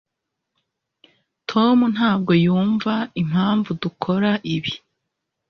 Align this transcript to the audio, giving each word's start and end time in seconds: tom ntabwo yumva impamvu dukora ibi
tom 1.49 1.77
ntabwo 1.95 2.31
yumva 2.45 2.93
impamvu 3.21 3.69
dukora 3.81 4.31
ibi 4.55 4.73